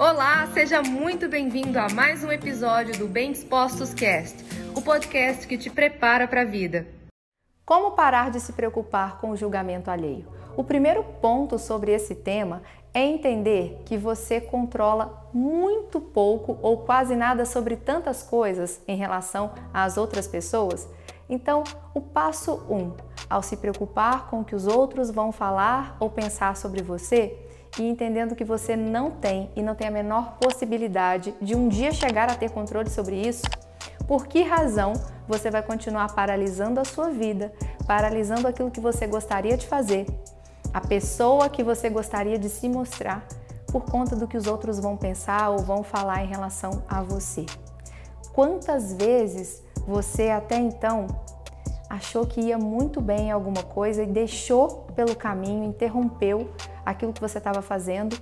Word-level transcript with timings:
Olá, 0.00 0.46
seja 0.54 0.80
muito 0.80 1.28
bem-vindo 1.28 1.78
a 1.78 1.86
mais 1.90 2.24
um 2.24 2.32
episódio 2.32 2.96
do 2.96 3.06
Bem 3.06 3.32
Dispostos 3.32 3.92
Cast, 3.92 4.34
o 4.74 4.80
podcast 4.80 5.46
que 5.46 5.58
te 5.58 5.68
prepara 5.68 6.26
para 6.26 6.40
a 6.40 6.44
vida. 6.46 6.86
Como 7.66 7.90
parar 7.90 8.30
de 8.30 8.40
se 8.40 8.54
preocupar 8.54 9.20
com 9.20 9.28
o 9.28 9.36
julgamento 9.36 9.90
alheio? 9.90 10.26
O 10.56 10.64
primeiro 10.64 11.04
ponto 11.20 11.58
sobre 11.58 11.92
esse 11.92 12.14
tema 12.14 12.62
é 12.94 13.02
entender 13.02 13.82
que 13.84 13.98
você 13.98 14.40
controla 14.40 15.28
muito 15.34 16.00
pouco 16.00 16.58
ou 16.62 16.78
quase 16.78 17.14
nada 17.14 17.44
sobre 17.44 17.76
tantas 17.76 18.22
coisas 18.22 18.80
em 18.88 18.96
relação 18.96 19.52
às 19.70 19.98
outras 19.98 20.26
pessoas. 20.26 20.88
Então, 21.28 21.62
o 21.92 22.00
passo 22.00 22.64
1, 22.70 22.74
um, 22.74 22.96
ao 23.28 23.42
se 23.42 23.58
preocupar 23.58 24.30
com 24.30 24.40
o 24.40 24.44
que 24.46 24.54
os 24.54 24.66
outros 24.66 25.10
vão 25.10 25.30
falar 25.30 25.98
ou 26.00 26.08
pensar 26.08 26.56
sobre 26.56 26.82
você, 26.82 27.49
e 27.78 27.82
entendendo 27.82 28.34
que 28.34 28.44
você 28.44 28.76
não 28.76 29.10
tem 29.10 29.50
e 29.54 29.62
não 29.62 29.74
tem 29.74 29.88
a 29.88 29.90
menor 29.90 30.36
possibilidade 30.38 31.34
de 31.40 31.54
um 31.54 31.68
dia 31.68 31.92
chegar 31.92 32.30
a 32.30 32.34
ter 32.34 32.50
controle 32.50 32.90
sobre 32.90 33.16
isso, 33.16 33.44
por 34.06 34.26
que 34.26 34.42
razão 34.42 34.92
você 35.28 35.50
vai 35.50 35.62
continuar 35.62 36.12
paralisando 36.12 36.80
a 36.80 36.84
sua 36.84 37.10
vida, 37.10 37.52
paralisando 37.86 38.48
aquilo 38.48 38.70
que 38.70 38.80
você 38.80 39.06
gostaria 39.06 39.56
de 39.56 39.66
fazer, 39.66 40.06
a 40.74 40.80
pessoa 40.80 41.48
que 41.48 41.62
você 41.62 41.88
gostaria 41.88 42.38
de 42.38 42.48
se 42.48 42.68
mostrar, 42.68 43.24
por 43.68 43.84
conta 43.84 44.16
do 44.16 44.26
que 44.26 44.36
os 44.36 44.46
outros 44.48 44.80
vão 44.80 44.96
pensar 44.96 45.50
ou 45.50 45.58
vão 45.58 45.84
falar 45.84 46.24
em 46.24 46.26
relação 46.26 46.82
a 46.88 47.02
você? 47.02 47.46
Quantas 48.32 48.94
vezes 48.94 49.62
você 49.86 50.30
até 50.30 50.56
então 50.56 51.06
achou 51.88 52.26
que 52.26 52.40
ia 52.40 52.58
muito 52.58 53.00
bem 53.00 53.28
em 53.28 53.30
alguma 53.30 53.62
coisa 53.62 54.02
e 54.02 54.06
deixou 54.06 54.86
pelo 54.94 55.14
caminho, 55.14 55.64
interrompeu 55.64 56.50
aquilo 56.90 57.12
que 57.12 57.20
você 57.20 57.38
estava 57.38 57.62
fazendo 57.62 58.16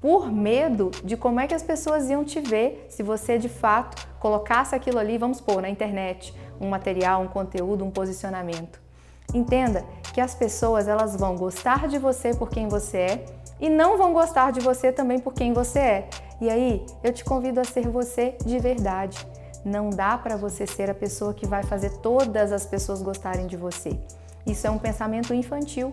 por 0.00 0.32
medo 0.32 0.90
de 1.04 1.16
como 1.16 1.40
é 1.40 1.46
que 1.46 1.54
as 1.54 1.62
pessoas 1.62 2.08
iam 2.08 2.24
te 2.24 2.40
ver 2.40 2.86
se 2.88 3.02
você 3.02 3.38
de 3.38 3.48
fato 3.48 4.08
colocasse 4.18 4.74
aquilo 4.74 4.98
ali, 4.98 5.18
vamos 5.18 5.40
pôr, 5.40 5.60
na 5.60 5.68
internet, 5.68 6.34
um 6.60 6.68
material, 6.68 7.22
um 7.22 7.28
conteúdo, 7.28 7.84
um 7.84 7.90
posicionamento. 7.90 8.80
Entenda 9.34 9.84
que 10.14 10.20
as 10.20 10.34
pessoas 10.34 10.88
elas 10.88 11.14
vão 11.16 11.36
gostar 11.36 11.86
de 11.86 11.98
você 11.98 12.34
por 12.34 12.48
quem 12.48 12.66
você 12.66 12.96
é 12.96 13.24
e 13.60 13.68
não 13.68 13.98
vão 13.98 14.12
gostar 14.12 14.50
de 14.50 14.60
você 14.60 14.90
também 14.90 15.18
por 15.18 15.34
quem 15.34 15.52
você 15.52 15.78
é. 15.78 16.10
E 16.40 16.48
aí, 16.48 16.84
eu 17.04 17.12
te 17.12 17.22
convido 17.22 17.60
a 17.60 17.64
ser 17.64 17.86
você 17.88 18.36
de 18.44 18.58
verdade. 18.58 19.18
Não 19.62 19.90
dá 19.90 20.16
para 20.16 20.36
você 20.36 20.66
ser 20.66 20.88
a 20.88 20.94
pessoa 20.94 21.34
que 21.34 21.46
vai 21.46 21.62
fazer 21.62 21.90
todas 21.98 22.50
as 22.50 22.64
pessoas 22.64 23.02
gostarem 23.02 23.46
de 23.46 23.58
você. 23.58 23.98
Isso 24.46 24.66
é 24.66 24.70
um 24.70 24.78
pensamento 24.78 25.34
infantil 25.34 25.92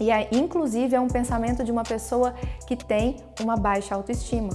e, 0.00 0.10
é, 0.10 0.28
inclusive, 0.32 0.94
é 0.94 1.00
um 1.00 1.08
pensamento 1.08 1.64
de 1.64 1.72
uma 1.72 1.82
pessoa 1.82 2.34
que 2.66 2.76
tem 2.76 3.16
uma 3.40 3.56
baixa 3.56 3.94
autoestima. 3.94 4.50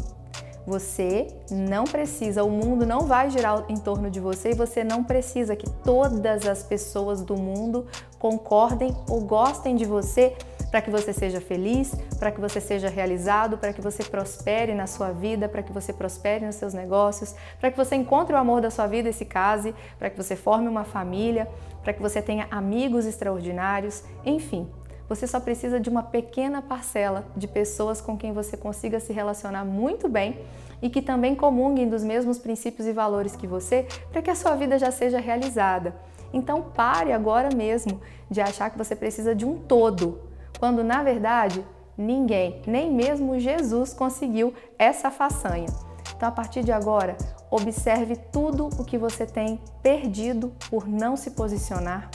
Você 0.66 1.28
não 1.52 1.84
precisa, 1.84 2.44
o 2.44 2.50
mundo 2.50 2.86
não 2.86 3.02
vai 3.02 3.30
girar 3.30 3.66
em 3.68 3.76
torno 3.76 4.10
de 4.10 4.22
você 4.22 4.52
e 4.52 4.56
você 4.56 4.82
não 4.82 5.04
precisa 5.04 5.58
que 5.58 5.70
todas 5.70 6.48
as 6.48 6.64
pessoas 6.64 7.22
do 7.22 7.36
mundo 7.36 7.86
concordem 8.18 8.96
ou 9.10 9.20
gostem 9.20 9.76
de 9.76 9.84
você 9.84 10.34
para 10.72 10.82
que 10.82 10.90
você 10.90 11.12
seja 11.14 11.42
feliz, 11.42 11.94
para 12.18 12.32
que 12.32 12.40
você 12.40 12.60
seja 12.62 12.90
realizado, 12.90 13.58
para 13.58 13.74
que 13.74 13.82
você 13.82 14.04
prospere 14.04 14.74
na 14.74 14.88
sua 14.88 15.12
vida, 15.12 15.48
para 15.50 15.62
que 15.62 15.72
você 15.72 15.92
prospere 15.92 16.46
nos 16.46 16.56
seus 16.56 16.74
negócios, 16.74 17.36
para 17.60 17.70
que 17.70 17.78
você 17.78 17.96
encontre 17.96 18.34
o 18.34 18.38
amor 18.40 18.62
da 18.62 18.72
sua 18.72 18.88
vida 18.88 19.10
e 19.10 19.14
se 19.14 19.26
case, 19.26 19.76
para 20.00 20.10
que 20.10 20.18
você 20.18 20.36
forme 20.36 20.68
uma 20.68 20.84
família, 20.84 21.48
para 21.84 21.94
que 21.94 22.02
você 22.02 22.22
tenha 22.22 22.48
amigos 22.50 23.06
extraordinários, 23.06 24.02
enfim. 24.26 24.68
Você 25.10 25.28
só 25.28 25.40
precisa 25.40 25.80
de 25.80 25.90
uma 25.90 26.04
pequena 26.04 26.62
parcela 26.62 27.26
de 27.36 27.48
pessoas 27.48 28.02
com 28.02 28.18
quem 28.18 28.34
você 28.34 28.56
consiga 28.56 29.00
se 29.00 29.12
relacionar 29.14 29.66
muito 29.66 30.08
bem 30.08 30.40
e 30.82 30.90
que 30.90 31.02
também 31.02 31.36
comunguem 31.36 31.90
dos 31.90 32.04
mesmos 32.04 32.38
princípios 32.40 32.88
e 32.88 32.94
valores 32.94 33.36
que 33.36 33.48
você, 33.48 33.88
para 34.12 34.22
que 34.22 34.30
a 34.30 34.36
sua 34.36 34.56
vida 34.56 34.78
já 34.80 34.92
seja 34.92 35.20
realizada. 35.20 35.96
Então 36.34 36.62
pare 36.62 37.12
agora 37.12 37.50
mesmo 37.56 38.02
de 38.30 38.42
achar 38.42 38.70
que 38.70 38.78
você 38.78 38.96
precisa 38.96 39.36
de 39.36 39.46
um 39.46 39.58
todo 39.58 40.20
quando 40.60 40.84
na 40.84 41.04
verdade 41.04 41.66
ninguém, 41.98 42.62
nem 42.66 42.92
mesmo 42.92 43.40
Jesus, 43.40 43.94
conseguiu 43.94 44.54
essa 44.80 45.12
façanha. 45.12 45.68
Então, 46.16 46.30
a 46.30 46.32
partir 46.32 46.64
de 46.64 46.72
agora, 46.72 47.18
observe 47.52 48.16
tudo 48.16 48.70
o 48.78 48.86
que 48.86 48.98
você 48.98 49.26
tem 49.26 49.60
perdido 49.82 50.54
por 50.70 50.88
não 50.88 51.18
se 51.18 51.32
posicionar, 51.32 52.10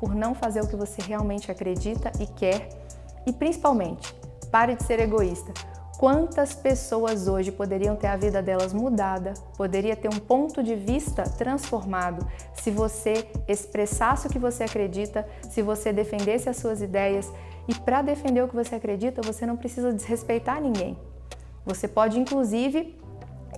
por 0.00 0.14
não 0.14 0.34
fazer 0.34 0.60
o 0.60 0.66
que 0.66 0.76
você 0.76 1.02
realmente 1.02 1.50
acredita 1.50 2.12
e 2.20 2.26
quer, 2.26 2.68
e 3.26 3.32
principalmente, 3.32 4.14
pare 4.50 4.74
de 4.74 4.84
ser 4.84 5.00
egoísta. 5.00 5.52
Quantas 5.98 6.54
pessoas 6.54 7.26
hoje 7.26 7.50
poderiam 7.50 7.96
ter 7.96 8.06
a 8.06 8.16
vida 8.16 8.40
delas 8.40 8.72
mudada, 8.72 9.34
poderia 9.56 9.96
ter 9.96 10.08
um 10.08 10.20
ponto 10.20 10.62
de 10.62 10.76
vista 10.76 11.24
transformado 11.24 12.24
se 12.54 12.70
você 12.70 13.28
expressasse 13.48 14.28
o 14.28 14.30
que 14.30 14.38
você 14.38 14.62
acredita, 14.62 15.26
se 15.50 15.60
você 15.60 15.92
defendesse 15.92 16.48
as 16.48 16.56
suas 16.56 16.80
ideias, 16.80 17.28
e 17.66 17.74
para 17.74 18.00
defender 18.00 18.42
o 18.42 18.48
que 18.48 18.54
você 18.54 18.76
acredita, 18.76 19.20
você 19.22 19.44
não 19.44 19.56
precisa 19.56 19.92
desrespeitar 19.92 20.60
ninguém. 20.60 20.96
Você 21.66 21.88
pode, 21.88 22.18
inclusive, 22.18 22.96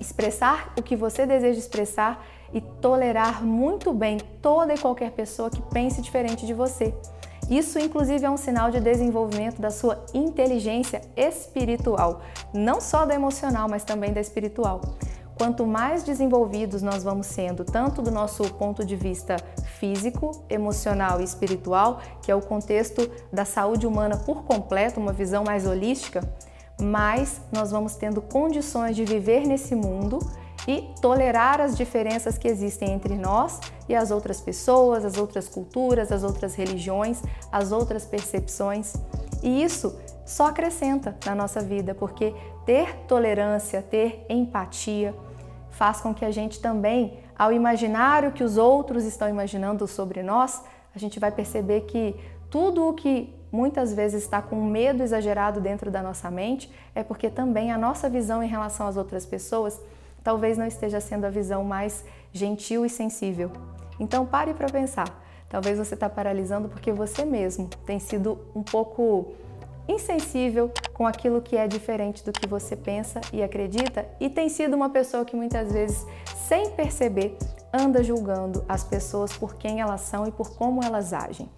expressar 0.01 0.73
o 0.79 0.83
que 0.83 0.97
você 0.97 1.27
deseja 1.27 1.59
expressar 1.59 2.27
e 2.53 2.61
tolerar 2.61 3.45
muito 3.45 3.93
bem 3.93 4.19
toda 4.43 4.75
e 4.75 4.79
qualquer 4.79 5.13
pessoa 5.13 5.51
que 5.51 5.63
pense 5.63 6.01
diferente 6.01 6.47
de 6.47 6.55
você. 6.55 6.95
Isso, 7.49 7.79
inclusive, 7.81 8.25
é 8.25 8.31
um 8.31 8.37
sinal 8.37 8.71
de 8.71 8.81
desenvolvimento 8.81 9.61
da 9.61 9.71
sua 9.71 10.05
inteligência 10.15 11.03
espiritual, 11.17 12.21
não 12.55 12.81
só 12.81 13.05
da 13.05 13.15
emocional, 13.15 13.69
mas 13.69 13.83
também 13.83 14.13
da 14.13 14.21
espiritual. 14.21 14.81
Quanto 15.37 15.67
mais 15.67 16.05
desenvolvidos 16.05 16.83
nós 16.83 17.03
vamos 17.03 17.27
sendo, 17.27 17.65
tanto 17.65 18.03
do 18.03 18.11
nosso 18.11 18.45
ponto 18.55 18.85
de 18.85 18.95
vista 18.95 19.37
físico, 19.79 20.45
emocional 20.51 21.21
e 21.21 21.25
espiritual, 21.25 22.01
que 22.23 22.31
é 22.31 22.35
o 22.35 22.43
contexto 22.43 23.11
da 23.33 23.47
saúde 23.47 23.87
humana 23.87 24.19
por 24.19 24.45
completo, 24.45 25.01
uma 25.01 25.15
visão 25.15 25.43
mais 25.43 25.67
holística, 25.67 26.21
mais 26.81 27.41
nós 27.51 27.71
vamos 27.71 27.97
tendo 27.97 28.21
condições 28.21 28.95
de 28.95 29.05
viver 29.05 29.47
nesse 29.47 29.75
mundo 29.75 30.19
e 30.67 30.93
tolerar 31.01 31.61
as 31.61 31.77
diferenças 31.77 32.37
que 32.37 32.49
existem 32.49 32.93
entre 32.93 33.17
nós 33.17 33.61
e 33.89 33.95
as 33.95 34.11
outras 34.11 34.41
pessoas, 34.41 35.05
as 35.05 35.17
outras 35.17 35.49
culturas, 35.49 36.13
as 36.13 36.23
outras 36.23 36.55
religiões, 36.55 37.23
as 37.51 37.73
outras 37.73 38.05
percepções. 38.05 38.95
E 39.43 39.63
isso 39.63 39.99
só 40.25 40.47
acrescenta 40.47 41.17
na 41.25 41.35
nossa 41.35 41.61
vida, 41.61 41.95
porque 41.95 42.35
ter 42.65 42.95
tolerância, 43.09 43.83
ter 43.83 44.25
empatia, 44.29 45.15
faz 45.71 46.01
com 46.01 46.15
que 46.15 46.25
a 46.25 46.31
gente 46.31 46.61
também, 46.61 47.19
ao 47.39 47.53
imaginar 47.53 48.25
o 48.25 48.33
que 48.33 48.45
os 48.45 48.57
outros 48.57 49.05
estão 49.05 49.29
imaginando 49.29 49.87
sobre 49.89 50.23
nós, 50.23 50.63
a 50.95 50.99
gente 50.99 51.19
vai 51.19 51.31
perceber 51.31 51.83
que 51.83 52.15
tudo 52.51 52.87
o 52.87 52.95
que 52.95 53.35
muitas 53.51 53.93
vezes 53.93 54.23
está 54.23 54.41
com 54.41 54.63
medo 54.63 55.03
exagerado 55.03 55.61
dentro 55.61 55.91
da 55.91 56.03
nossa 56.03 56.31
mente 56.31 56.71
é 56.95 57.03
porque 57.03 57.29
também 57.29 57.73
a 57.73 57.79
nossa 57.79 58.09
visão 58.09 58.43
em 58.43 58.49
relação 58.49 58.87
às 58.87 58.97
outras 58.97 59.27
pessoas 59.27 59.81
talvez 60.23 60.57
não 60.57 60.67
esteja 60.67 61.01
sendo 61.01 61.25
a 61.25 61.31
visão 61.31 61.65
mais 61.65 62.05
gentil 62.33 62.85
e 62.85 62.91
sensível. 62.91 63.51
Então 63.99 64.25
pare 64.25 64.55
para 64.55 64.69
pensar. 64.69 65.09
Talvez 65.49 65.79
você 65.79 65.95
está 65.95 66.09
paralisando 66.09 66.69
porque 66.69 66.93
você 66.93 67.25
mesmo 67.25 67.69
tem 67.85 67.99
sido 67.99 68.39
um 68.55 68.63
pouco 68.63 69.33
insensível 69.89 70.71
com 70.95 71.07
aquilo 71.07 71.43
que 71.43 71.57
é 71.57 71.67
diferente 71.67 72.25
do 72.25 72.33
que 72.33 72.47
você 72.47 72.77
pensa 72.77 73.21
e 73.33 73.43
acredita 73.43 74.07
e 74.21 74.31
tem 74.31 74.49
sido 74.49 74.75
uma 74.75 74.91
pessoa 74.91 75.25
que 75.25 75.35
muitas 75.35 75.73
vezes, 75.73 76.07
sem 76.47 76.71
perceber, 76.71 77.37
anda 77.73 78.03
julgando 78.05 78.65
as 78.69 78.85
pessoas 78.85 79.33
por 79.37 79.57
quem 79.57 79.81
elas 79.81 80.03
são 80.03 80.27
e 80.27 80.31
por 80.31 80.55
como 80.57 80.85
elas 80.85 81.13
agem. 81.13 81.49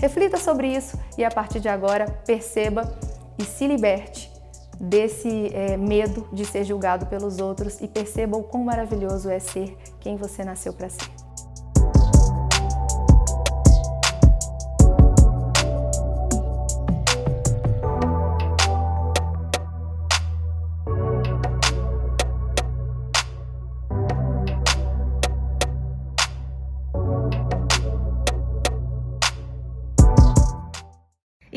Reflita 0.00 0.38
sobre 0.38 0.68
isso 0.68 0.98
e 1.18 1.24
a 1.24 1.30
partir 1.30 1.60
de 1.60 1.68
agora 1.68 2.06
perceba 2.24 2.96
e 3.38 3.44
se 3.44 3.66
liberte 3.66 4.31
desse 4.82 5.54
é, 5.54 5.76
medo 5.76 6.26
de 6.32 6.44
ser 6.44 6.64
julgado 6.64 7.06
pelos 7.06 7.38
outros 7.38 7.80
e 7.80 7.86
perceba 7.86 8.36
o 8.36 8.42
quão 8.42 8.64
maravilhoso 8.64 9.30
é 9.30 9.38
ser 9.38 9.76
quem 10.00 10.16
você 10.16 10.44
nasceu 10.44 10.72
para 10.72 10.88
ser. 10.88 11.21